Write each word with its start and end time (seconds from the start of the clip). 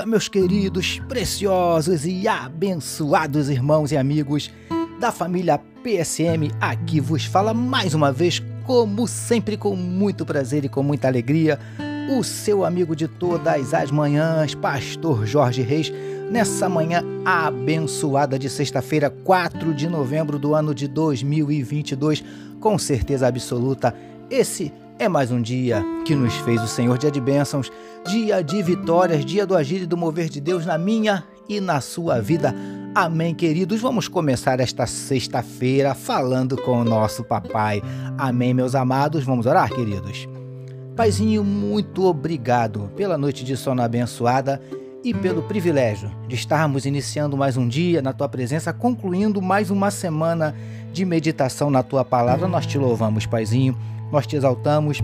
Dia, 0.00 0.06
meus 0.06 0.28
queridos, 0.28 0.98
preciosos 1.06 2.06
e 2.06 2.26
abençoados 2.26 3.50
irmãos 3.50 3.92
e 3.92 3.98
amigos 3.98 4.50
da 4.98 5.12
família 5.12 5.58
PSM. 5.58 6.50
Aqui 6.58 7.00
vos 7.00 7.26
fala 7.26 7.52
mais 7.52 7.92
uma 7.92 8.10
vez, 8.10 8.42
como 8.64 9.06
sempre, 9.06 9.58
com 9.58 9.76
muito 9.76 10.24
prazer 10.24 10.64
e 10.64 10.70
com 10.70 10.82
muita 10.82 11.06
alegria, 11.06 11.60
o 12.16 12.24
seu 12.24 12.64
amigo 12.64 12.96
de 12.96 13.06
todas 13.06 13.74
as 13.74 13.90
manhãs, 13.90 14.54
Pastor 14.54 15.26
Jorge 15.26 15.60
Reis, 15.60 15.92
nessa 16.30 16.66
manhã 16.66 17.04
abençoada 17.22 18.38
de 18.38 18.48
sexta-feira, 18.48 19.10
4 19.10 19.74
de 19.74 19.86
novembro 19.86 20.38
do 20.38 20.54
ano 20.54 20.74
de 20.74 20.88
2022. 20.88 22.24
Com 22.58 22.78
certeza 22.78 23.26
absoluta, 23.26 23.94
esse 24.30 24.72
é 25.00 25.08
mais 25.08 25.30
um 25.30 25.40
dia 25.40 25.82
que 26.04 26.14
nos 26.14 26.34
fez 26.36 26.62
o 26.62 26.68
Senhor, 26.68 26.98
dia 26.98 27.10
de 27.10 27.22
bênçãos, 27.22 27.72
dia 28.06 28.42
de 28.42 28.62
vitórias, 28.62 29.24
dia 29.24 29.46
do 29.46 29.56
agir 29.56 29.80
e 29.80 29.86
do 29.86 29.96
mover 29.96 30.28
de 30.28 30.42
Deus 30.42 30.66
na 30.66 30.76
minha 30.76 31.24
e 31.48 31.58
na 31.58 31.80
sua 31.80 32.20
vida. 32.20 32.54
Amém, 32.94 33.34
queridos. 33.34 33.80
Vamos 33.80 34.08
começar 34.08 34.60
esta 34.60 34.86
sexta-feira 34.86 35.94
falando 35.94 36.54
com 36.54 36.82
o 36.82 36.84
nosso 36.84 37.24
papai. 37.24 37.82
Amém, 38.18 38.52
meus 38.52 38.74
amados. 38.74 39.24
Vamos 39.24 39.46
orar, 39.46 39.70
queridos. 39.70 40.28
Paizinho, 40.94 41.42
muito 41.42 42.04
obrigado 42.04 42.90
pela 42.94 43.16
noite 43.16 43.42
de 43.42 43.56
sono 43.56 43.80
abençoada 43.80 44.60
e 45.02 45.14
pelo 45.14 45.42
privilégio 45.44 46.10
de 46.28 46.34
estarmos 46.34 46.84
iniciando 46.84 47.38
mais 47.38 47.56
um 47.56 47.66
dia 47.66 48.02
na 48.02 48.12
tua 48.12 48.28
presença, 48.28 48.70
concluindo 48.70 49.40
mais 49.40 49.70
uma 49.70 49.90
semana 49.90 50.54
de 50.92 51.06
meditação 51.06 51.70
na 51.70 51.82
tua 51.82 52.04
palavra. 52.04 52.46
Nós 52.46 52.66
te 52.66 52.76
louvamos, 52.76 53.24
Paizinho 53.24 53.74
nós 54.12 54.26
te 54.26 54.36
exaltamos, 54.36 55.02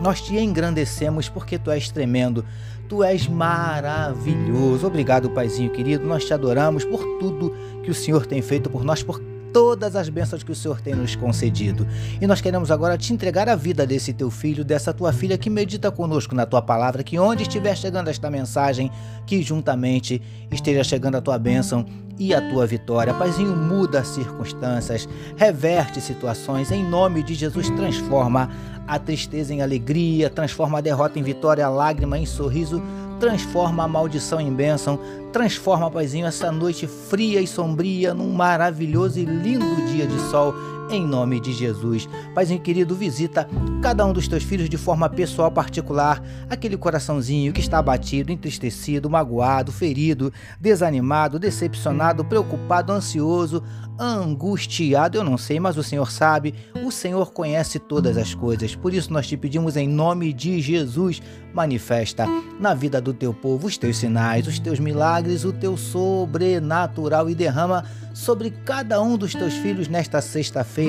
nós 0.00 0.20
te 0.20 0.36
engrandecemos 0.38 1.28
porque 1.28 1.58
tu 1.58 1.70
és 1.70 1.88
tremendo, 1.90 2.44
tu 2.88 3.02
és 3.02 3.26
maravilhoso. 3.28 4.86
Obrigado, 4.86 5.30
Paizinho 5.30 5.70
querido, 5.70 6.06
nós 6.06 6.24
te 6.24 6.34
adoramos 6.34 6.84
por 6.84 7.02
tudo 7.18 7.54
que 7.82 7.90
o 7.90 7.94
Senhor 7.94 8.26
tem 8.26 8.42
feito 8.42 8.68
por 8.68 8.84
nós, 8.84 9.02
por 9.02 9.20
todas 9.52 9.94
as 9.94 10.08
bênçãos 10.08 10.42
que 10.42 10.50
o 10.50 10.54
Senhor 10.54 10.80
tem 10.80 10.94
nos 10.94 11.14
concedido. 11.14 11.86
E 12.20 12.26
nós 12.26 12.40
queremos 12.40 12.70
agora 12.70 12.96
te 12.96 13.12
entregar 13.12 13.48
a 13.48 13.54
vida 13.54 13.86
desse 13.86 14.12
teu 14.12 14.30
filho, 14.30 14.64
dessa 14.64 14.92
tua 14.92 15.12
filha 15.12 15.36
que 15.36 15.50
medita 15.50 15.90
conosco 15.90 16.34
na 16.34 16.46
tua 16.46 16.62
palavra, 16.62 17.02
que 17.02 17.18
onde 17.18 17.42
estiver 17.42 17.76
chegando 17.76 18.08
esta 18.08 18.30
mensagem, 18.30 18.90
que 19.26 19.42
juntamente 19.42 20.22
esteja 20.50 20.82
chegando 20.82 21.16
a 21.16 21.20
tua 21.20 21.38
bênção 21.38 21.86
e 22.18 22.34
a 22.34 22.50
tua 22.50 22.66
vitória. 22.66 23.14
Paizinho, 23.14 23.56
muda 23.56 24.00
as 24.00 24.08
circunstâncias, 24.08 25.08
reverte 25.36 26.00
situações, 26.00 26.70
em 26.70 26.84
nome 26.84 27.22
de 27.22 27.34
Jesus, 27.34 27.68
transforma 27.70 28.50
a 28.86 28.98
tristeza 28.98 29.54
em 29.54 29.62
alegria, 29.62 30.28
transforma 30.28 30.78
a 30.78 30.80
derrota 30.80 31.18
em 31.18 31.22
vitória, 31.22 31.64
a 31.64 31.70
lágrima 31.70 32.18
em 32.18 32.26
sorriso 32.26 32.82
transforma 33.22 33.84
a 33.84 33.88
maldição 33.88 34.40
em 34.40 34.52
bênção, 34.52 34.98
transforma, 35.32 35.88
Paizinho, 35.88 36.26
essa 36.26 36.50
noite 36.50 36.88
fria 36.88 37.40
e 37.40 37.46
sombria 37.46 38.12
num 38.12 38.32
maravilhoso 38.32 39.20
e 39.20 39.24
lindo 39.24 39.76
dia 39.92 40.08
de 40.08 40.18
sol 40.22 40.52
em 40.94 41.06
nome 41.06 41.40
de 41.40 41.52
Jesus. 41.52 42.08
Paizinho 42.34 42.60
querido, 42.60 42.94
visita 42.94 43.48
cada 43.80 44.04
um 44.04 44.12
dos 44.12 44.28
teus 44.28 44.42
filhos 44.42 44.68
de 44.68 44.76
forma 44.76 45.08
pessoal, 45.08 45.50
particular, 45.50 46.22
aquele 46.50 46.76
coraçãozinho 46.76 47.52
que 47.52 47.60
está 47.60 47.78
abatido, 47.78 48.30
entristecido, 48.30 49.08
magoado, 49.08 49.72
ferido, 49.72 50.32
desanimado, 50.60 51.38
decepcionado, 51.38 52.24
preocupado, 52.24 52.92
ansioso, 52.92 53.62
angustiado. 53.98 55.16
Eu 55.16 55.24
não 55.24 55.38
sei, 55.38 55.58
mas 55.58 55.76
o 55.76 55.82
Senhor 55.82 56.10
sabe, 56.10 56.54
o 56.84 56.90
Senhor 56.90 57.32
conhece 57.32 57.78
todas 57.78 58.16
as 58.16 58.34
coisas. 58.34 58.74
Por 58.74 58.92
isso 58.92 59.12
nós 59.12 59.26
te 59.26 59.36
pedimos 59.36 59.76
em 59.76 59.88
nome 59.88 60.32
de 60.32 60.60
Jesus, 60.60 61.22
manifesta 61.54 62.26
na 62.60 62.74
vida 62.74 63.00
do 63.00 63.14
teu 63.14 63.32
povo 63.32 63.66
os 63.66 63.78
teus 63.78 63.96
sinais, 63.96 64.46
os 64.46 64.58
teus 64.58 64.78
milagres, 64.78 65.44
o 65.44 65.52
teu 65.52 65.76
sobrenatural 65.76 67.28
e 67.30 67.34
derrama 67.34 67.84
sobre 68.14 68.50
cada 68.50 69.00
um 69.00 69.16
dos 69.16 69.32
teus 69.32 69.54
filhos 69.54 69.88
nesta 69.88 70.20
sexta-feira 70.20 70.81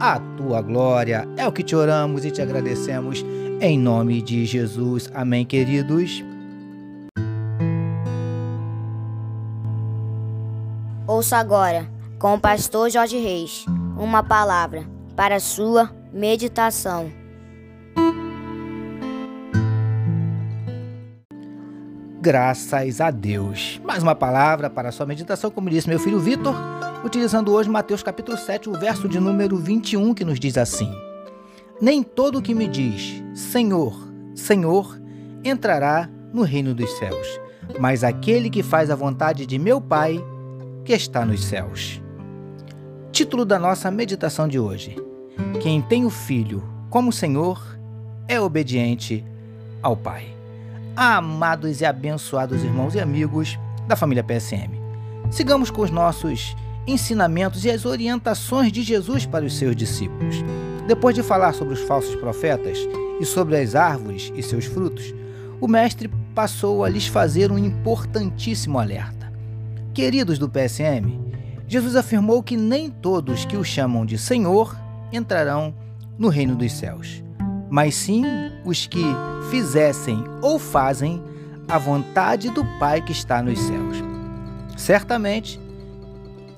a 0.00 0.18
tua 0.36 0.62
glória. 0.62 1.28
É 1.36 1.46
o 1.46 1.52
que 1.52 1.62
te 1.62 1.76
oramos 1.76 2.24
e 2.24 2.30
te 2.30 2.40
agradecemos 2.40 3.24
em 3.60 3.78
nome 3.78 4.22
de 4.22 4.44
Jesus. 4.46 5.10
Amém, 5.14 5.44
queridos. 5.44 6.24
Ouça 11.06 11.36
agora, 11.36 11.86
com 12.18 12.34
o 12.34 12.40
pastor 12.40 12.88
Jorge 12.88 13.18
Reis, 13.18 13.66
uma 13.98 14.22
palavra 14.22 14.84
para 15.16 15.36
a 15.36 15.40
sua 15.40 15.90
meditação. 16.12 17.10
Graças 22.22 23.00
a 23.00 23.10
Deus. 23.10 23.80
Mais 23.84 24.02
uma 24.02 24.14
palavra 24.14 24.70
para 24.70 24.90
a 24.90 24.92
sua 24.92 25.06
meditação, 25.06 25.50
como 25.50 25.70
disse 25.70 25.88
meu 25.88 25.98
filho 25.98 26.20
Vitor, 26.20 26.54
utilizando 27.04 27.52
hoje 27.52 27.68
Mateus 27.68 28.02
capítulo 28.02 28.36
7, 28.36 28.68
o 28.68 28.72
verso 28.72 29.08
de 29.08 29.18
número 29.18 29.56
21, 29.56 30.14
que 30.14 30.24
nos 30.24 30.38
diz 30.38 30.56
assim: 30.56 30.92
Nem 31.80 32.02
todo 32.02 32.38
o 32.38 32.42
que 32.42 32.54
me 32.54 32.66
diz 32.66 33.22
Senhor, 33.34 33.94
Senhor, 34.34 35.00
entrará 35.44 36.08
no 36.32 36.42
reino 36.42 36.74
dos 36.74 36.90
céus, 36.98 37.40
mas 37.78 38.04
aquele 38.04 38.50
que 38.50 38.62
faz 38.62 38.90
a 38.90 38.94
vontade 38.94 39.46
de 39.46 39.58
meu 39.58 39.80
Pai, 39.80 40.22
que 40.84 40.92
está 40.92 41.24
nos 41.24 41.44
céus. 41.44 42.00
Título 43.12 43.44
da 43.44 43.58
nossa 43.58 43.90
meditação 43.90 44.46
de 44.46 44.58
hoje: 44.58 44.96
Quem 45.60 45.80
tem 45.82 46.04
o 46.04 46.10
Filho 46.10 46.62
como 46.88 47.12
Senhor 47.12 47.60
é 48.28 48.40
obediente 48.40 49.24
ao 49.82 49.96
Pai 49.96 50.40
amados 50.96 51.80
e 51.80 51.86
abençoados 51.86 52.62
irmãos 52.62 52.94
e 52.94 53.00
amigos 53.00 53.58
da 53.86 53.96
família 53.96 54.22
PSM. 54.22 54.70
Sigamos 55.30 55.70
com 55.70 55.82
os 55.82 55.90
nossos 55.90 56.54
ensinamentos 56.90 57.64
e 57.64 57.70
as 57.70 57.84
orientações 57.84 58.72
de 58.72 58.82
Jesus 58.82 59.26
para 59.26 59.44
os 59.44 59.56
seus 59.56 59.76
discípulos. 59.76 60.36
Depois 60.86 61.14
de 61.14 61.22
falar 61.22 61.52
sobre 61.52 61.74
os 61.74 61.80
falsos 61.80 62.14
profetas 62.16 62.78
e 63.20 63.24
sobre 63.24 63.56
as 63.56 63.74
árvores 63.74 64.32
e 64.34 64.42
seus 64.42 64.64
frutos, 64.64 65.14
o 65.60 65.68
Mestre 65.68 66.10
passou 66.34 66.84
a 66.84 66.88
lhes 66.88 67.06
fazer 67.06 67.52
um 67.52 67.58
importantíssimo 67.58 68.78
alerta. 68.78 69.32
Queridos 69.92 70.38
do 70.38 70.48
PSM, 70.48 71.18
Jesus 71.68 71.96
afirmou 71.96 72.42
que 72.42 72.56
nem 72.56 72.90
todos 72.90 73.44
que 73.44 73.56
o 73.56 73.64
chamam 73.64 74.04
de 74.04 74.18
Senhor 74.18 74.76
entrarão 75.12 75.74
no 76.18 76.28
reino 76.28 76.56
dos 76.56 76.72
céus 76.72 77.22
mas 77.70 77.94
sim 77.94 78.24
os 78.64 78.86
que 78.86 79.04
fizessem 79.48 80.24
ou 80.42 80.58
fazem 80.58 81.22
a 81.68 81.78
vontade 81.78 82.50
do 82.50 82.64
Pai 82.80 83.00
que 83.00 83.12
está 83.12 83.40
nos 83.40 83.60
céus. 83.60 83.96
Certamente, 84.76 85.60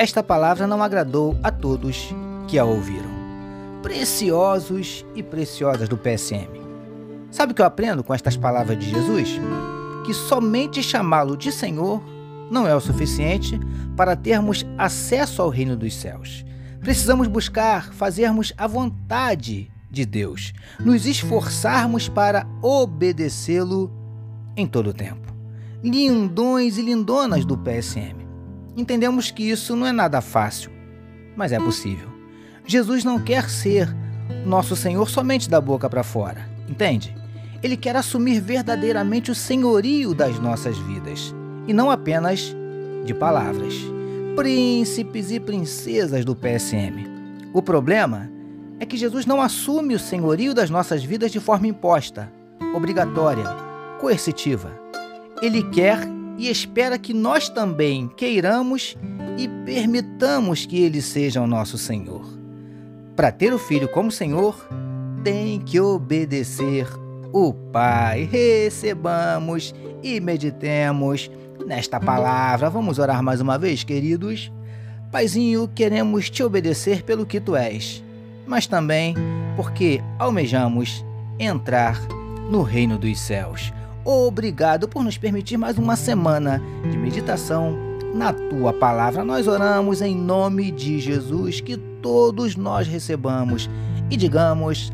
esta 0.00 0.22
palavra 0.22 0.66
não 0.66 0.82
agradou 0.82 1.36
a 1.42 1.50
todos 1.50 2.08
que 2.48 2.58
a 2.58 2.64
ouviram. 2.64 3.10
Preciosos 3.82 5.04
e 5.14 5.22
preciosas 5.22 5.90
do 5.90 5.98
PSM. 5.98 6.48
Sabe 7.30 7.52
o 7.52 7.54
que 7.54 7.60
eu 7.60 7.66
aprendo 7.66 8.02
com 8.02 8.14
estas 8.14 8.34
palavras 8.34 8.78
de 8.78 8.88
Jesus? 8.88 9.38
Que 10.06 10.14
somente 10.14 10.82
chamá-lo 10.82 11.36
de 11.36 11.52
Senhor 11.52 12.02
não 12.50 12.66
é 12.66 12.74
o 12.74 12.80
suficiente 12.80 13.60
para 13.94 14.16
termos 14.16 14.64
acesso 14.78 15.42
ao 15.42 15.50
reino 15.50 15.76
dos 15.76 15.94
céus. 15.94 16.46
Precisamos 16.80 17.28
buscar 17.28 17.92
fazermos 17.92 18.54
a 18.56 18.66
vontade 18.66 19.70
de 19.90 20.06
Deus, 20.06 20.54
nos 20.82 21.04
esforçarmos 21.04 22.08
para 22.08 22.46
obedecê-lo 22.62 23.92
em 24.56 24.66
todo 24.66 24.90
o 24.90 24.94
tempo. 24.94 25.30
Lindões 25.84 26.78
e 26.78 26.82
lindonas 26.82 27.44
do 27.44 27.58
PSM. 27.58 28.19
Entendemos 28.80 29.30
que 29.30 29.42
isso 29.42 29.76
não 29.76 29.86
é 29.86 29.92
nada 29.92 30.22
fácil, 30.22 30.70
mas 31.36 31.52
é 31.52 31.58
possível. 31.58 32.08
Jesus 32.66 33.04
não 33.04 33.20
quer 33.20 33.50
ser 33.50 33.94
nosso 34.46 34.74
Senhor 34.74 35.10
somente 35.10 35.50
da 35.50 35.60
boca 35.60 35.86
para 35.90 36.02
fora, 36.02 36.48
entende? 36.66 37.14
Ele 37.62 37.76
quer 37.76 37.94
assumir 37.94 38.40
verdadeiramente 38.40 39.30
o 39.30 39.34
senhorio 39.34 40.14
das 40.14 40.38
nossas 40.38 40.78
vidas 40.78 41.34
e 41.68 41.74
não 41.74 41.90
apenas 41.90 42.56
de 43.04 43.12
palavras. 43.12 43.74
Príncipes 44.34 45.30
e 45.30 45.38
princesas 45.38 46.24
do 46.24 46.34
PSM. 46.34 47.06
O 47.52 47.60
problema 47.60 48.30
é 48.78 48.86
que 48.86 48.96
Jesus 48.96 49.26
não 49.26 49.42
assume 49.42 49.94
o 49.94 49.98
senhorio 49.98 50.54
das 50.54 50.70
nossas 50.70 51.04
vidas 51.04 51.30
de 51.30 51.38
forma 51.38 51.66
imposta, 51.66 52.32
obrigatória, 52.74 53.44
coercitiva. 54.00 54.72
Ele 55.42 55.62
quer 55.64 56.00
e 56.40 56.48
espera 56.48 56.98
que 56.98 57.12
nós 57.12 57.48
também 57.48 58.08
queiramos 58.16 58.96
e 59.36 59.46
permitamos 59.64 60.66
que 60.66 60.80
ele 60.80 61.02
seja 61.02 61.40
o 61.40 61.46
nosso 61.46 61.76
Senhor. 61.76 62.26
Para 63.14 63.30
ter 63.30 63.52
o 63.52 63.58
filho 63.58 63.88
como 63.88 64.10
Senhor, 64.10 64.56
tem 65.22 65.60
que 65.60 65.78
obedecer 65.78 66.88
o 67.32 67.52
Pai. 67.52 68.24
Recebamos 68.24 69.74
e 70.02 70.18
meditemos 70.18 71.30
nesta 71.66 72.00
palavra. 72.00 72.70
Vamos 72.70 72.98
orar 72.98 73.22
mais 73.22 73.40
uma 73.40 73.58
vez, 73.58 73.84
queridos. 73.84 74.50
Paizinho, 75.12 75.68
queremos 75.68 76.30
te 76.30 76.42
obedecer 76.42 77.02
pelo 77.02 77.26
que 77.26 77.38
tu 77.38 77.54
és 77.54 78.02
mas 78.50 78.66
também 78.66 79.14
porque 79.54 80.02
almejamos 80.18 81.04
entrar 81.38 81.96
no 82.50 82.62
reino 82.62 82.98
dos 82.98 83.20
céus. 83.20 83.72
Obrigado 84.04 84.88
por 84.88 85.02
nos 85.02 85.18
permitir 85.18 85.56
mais 85.56 85.78
uma 85.78 85.96
semana 85.96 86.60
de 86.90 86.96
meditação 86.96 87.76
na 88.14 88.32
tua 88.32 88.72
palavra. 88.72 89.24
Nós 89.24 89.46
oramos 89.46 90.02
em 90.02 90.16
nome 90.16 90.70
de 90.70 90.98
Jesus 90.98 91.60
que 91.60 91.76
todos 91.76 92.56
nós 92.56 92.86
recebamos 92.86 93.68
e 94.10 94.16
digamos 94.16 94.92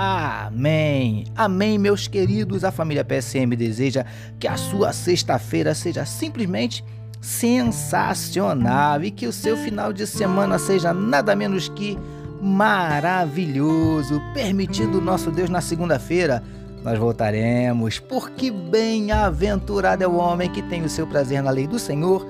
Amém. 0.00 1.24
Amém, 1.34 1.76
meus 1.76 2.06
queridos. 2.06 2.62
A 2.62 2.70
família 2.70 3.04
PSM 3.04 3.56
deseja 3.56 4.04
que 4.38 4.46
a 4.46 4.56
sua 4.56 4.92
sexta-feira 4.92 5.74
seja 5.74 6.06
simplesmente 6.06 6.84
sensacional 7.20 9.02
e 9.02 9.10
que 9.10 9.26
o 9.26 9.32
seu 9.32 9.56
final 9.56 9.92
de 9.92 10.06
semana 10.06 10.56
seja 10.56 10.94
nada 10.94 11.34
menos 11.34 11.68
que 11.68 11.98
maravilhoso. 12.40 14.22
Permitindo 14.32 15.00
nosso 15.00 15.32
Deus 15.32 15.50
na 15.50 15.60
segunda-feira, 15.60 16.44
nós 16.82 16.98
voltaremos, 16.98 17.98
porque 17.98 18.50
bem-aventurado 18.50 20.04
é 20.04 20.06
o 20.06 20.16
homem 20.16 20.50
que 20.50 20.62
tem 20.62 20.82
o 20.82 20.88
seu 20.88 21.06
prazer 21.06 21.42
na 21.42 21.50
lei 21.50 21.66
do 21.66 21.78
Senhor 21.78 22.26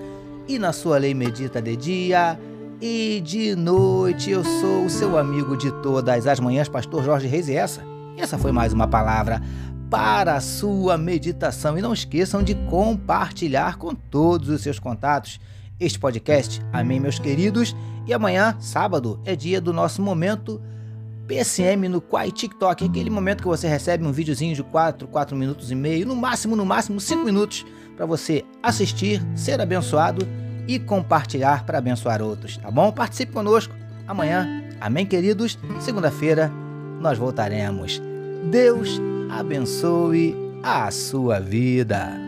e 0.46 0.58
na 0.58 0.72
sua 0.72 0.98
lei 0.98 1.14
medita 1.14 1.60
de 1.60 1.76
dia 1.76 2.38
e 2.80 3.20
de 3.24 3.54
noite. 3.54 4.30
Eu 4.30 4.42
sou 4.44 4.86
o 4.86 4.90
seu 4.90 5.18
amigo 5.18 5.56
de 5.56 5.70
todas 5.82 6.26
as 6.26 6.40
manhãs, 6.40 6.68
Pastor 6.68 7.04
Jorge 7.04 7.26
Reis, 7.26 7.48
e 7.48 7.54
essa, 7.54 7.82
essa 8.16 8.38
foi 8.38 8.50
mais 8.50 8.72
uma 8.72 8.88
palavra 8.88 9.42
para 9.90 10.34
a 10.34 10.40
sua 10.40 10.96
meditação. 10.96 11.78
E 11.78 11.82
não 11.82 11.92
esqueçam 11.92 12.42
de 12.42 12.54
compartilhar 12.54 13.76
com 13.76 13.94
todos 13.94 14.48
os 14.48 14.62
seus 14.62 14.78
contatos 14.78 15.38
este 15.78 15.98
podcast. 15.98 16.60
Amém, 16.72 16.98
meus 16.98 17.18
queridos. 17.18 17.76
E 18.06 18.14
amanhã, 18.14 18.56
sábado, 18.58 19.20
é 19.24 19.36
dia 19.36 19.60
do 19.60 19.72
nosso 19.72 20.00
momento 20.00 20.60
PSM 21.28 21.88
no 21.88 22.00
Quai 22.00 22.32
TikTok, 22.32 22.84
aquele 22.84 23.10
momento 23.10 23.42
que 23.42 23.48
você 23.48 23.68
recebe 23.68 24.04
um 24.04 24.10
videozinho 24.10 24.54
de 24.54 24.62
4, 24.62 25.06
4 25.06 25.36
minutos 25.36 25.70
e 25.70 25.74
meio, 25.74 26.06
no 26.06 26.16
máximo, 26.16 26.56
no 26.56 26.64
máximo 26.64 26.98
5 26.98 27.22
minutos, 27.22 27.66
para 27.94 28.06
você 28.06 28.44
assistir, 28.62 29.22
ser 29.36 29.60
abençoado 29.60 30.26
e 30.66 30.78
compartilhar 30.78 31.64
para 31.66 31.78
abençoar 31.78 32.22
outros, 32.22 32.56
tá 32.56 32.70
bom? 32.70 32.90
Participe 32.90 33.32
conosco 33.32 33.74
amanhã. 34.06 34.64
Amém, 34.80 35.04
queridos? 35.04 35.58
Segunda-feira 35.80 36.50
nós 37.00 37.18
voltaremos. 37.18 38.00
Deus 38.50 39.00
abençoe 39.30 40.34
a 40.62 40.90
sua 40.90 41.38
vida. 41.40 42.27